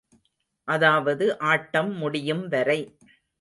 அதாவது 0.67 1.25
ஆட்டம் 1.43 1.91
முடியும் 1.93 2.47
வரை. 2.47 2.79